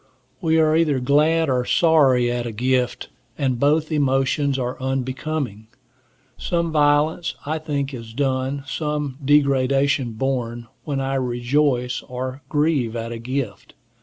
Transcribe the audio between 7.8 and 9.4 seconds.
is done, some